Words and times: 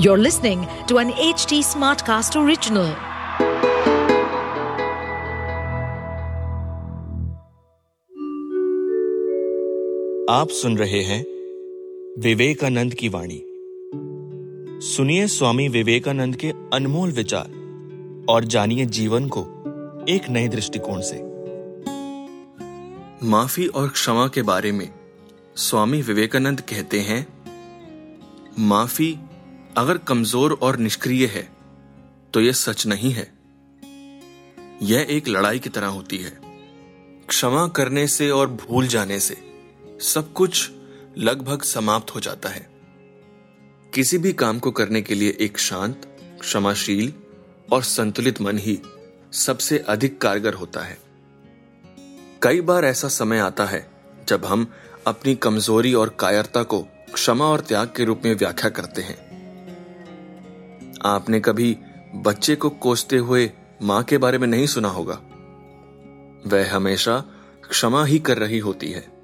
You're 0.00 0.16
listening 0.16 0.60
to 0.86 0.98
an 0.98 1.10
HT 1.10 1.56
Smartcast 1.68 2.36
original. 2.40 2.90
आप 10.30 10.48
सुन 10.50 10.76
रहे 10.78 11.02
हैं 11.02 11.20
विवेकानंद 12.22 12.94
की 12.94 13.08
वाणी 13.08 13.40
सुनिए 14.86 15.26
स्वामी 15.26 15.68
विवेकानंद 15.68 16.36
के 16.36 16.52
अनमोल 16.72 17.12
विचार 17.12 17.50
और 18.28 18.44
जानिए 18.44 18.86
जीवन 18.98 19.28
को 19.28 19.42
एक 20.08 20.28
नए 20.30 20.48
दृष्टिकोण 20.48 21.00
से 21.02 21.22
माफ़ी 23.28 23.66
और 23.66 23.88
क्षमा 23.88 24.28
के 24.34 24.42
बारे 24.42 24.72
में 24.72 24.88
स्वामी 25.68 26.02
विवेकानंद 26.02 26.60
कहते 26.60 27.00
हैं 27.00 27.26
माफ़ी 28.68 29.16
अगर 29.76 29.98
कमज़ोर 29.98 30.58
और 30.62 30.76
निष्क्रिय 30.76 31.26
है 31.26 31.48
तो 32.34 32.40
यह 32.40 32.52
सच 32.52 32.86
नहीं 32.86 33.10
है। 33.12 33.26
यह 34.82 35.06
एक 35.10 35.28
लड़ाई 35.28 35.58
की 35.58 35.68
तरह 35.68 35.86
होती 35.86 36.16
है। 36.16 36.30
क्षमा 37.28 37.66
करने 37.68 38.06
से 38.06 38.30
और 38.30 38.50
भूल 38.50 38.86
जाने 38.86 39.18
से 39.20 39.36
सब 40.04 40.32
कुछ 40.32 40.70
लगभग 41.18 41.62
समाप्त 41.62 42.14
हो 42.14 42.20
जाता 42.20 42.48
है। 42.48 42.66
किसी 43.92 44.18
भी 44.18 44.32
काम 44.32 44.58
को 44.58 44.70
करने 44.70 45.02
के 45.02 45.14
लिए 45.14 45.36
एक 45.40 45.58
शांत, 45.58 46.06
क्षमाशील 46.40 47.12
और 47.72 47.82
संतुलित 47.82 48.40
मन 48.40 48.58
ही 48.58 48.78
सबसे 49.32 49.78
अधिक 49.78 50.20
कारगर 50.20 50.54
होता 50.54 50.80
है। 50.80 50.98
कई 52.42 52.60
बार 52.60 52.84
ऐसा 52.84 53.08
समय 53.08 53.38
आता 53.38 53.64
है 53.64 53.86
जब 54.28 54.44
हम 54.44 54.66
अपनी 55.06 55.34
कमज़ोरी 55.34 55.94
और 55.94 56.16
कायरता 56.20 56.62
को 56.62 56.80
क्षमा 57.14 57.44
और 57.44 57.60
त्याग 57.60 57.92
के 57.96 58.04
रूप 58.04 58.22
में 58.24 58.34
व्याख्या 58.34 58.70
करते 58.70 59.02
हैं। 59.02 59.27
आपने 61.04 61.40
कभी 61.40 61.78
बच्चे 62.14 62.56
को 62.56 62.70
कोसते 62.70 63.16
हुए 63.16 63.52
माँ 63.82 64.02
के 64.02 64.18
बारे 64.18 64.38
में 64.38 64.48
नहीं 64.48 64.66
सुना 64.66 64.88
होगा? 64.88 65.20
वह 66.46 66.74
हमेशा 66.74 67.24
क्षमा 67.70 68.04
ही 68.04 68.18
कर 68.18 68.38
रही 68.38 68.58
होती 68.58 68.92
है। 68.92 69.17